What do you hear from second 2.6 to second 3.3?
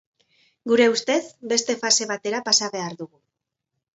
behar dugu.